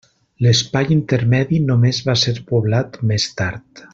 [0.45, 3.89] L'espai intermedi només va ser poblat més tard.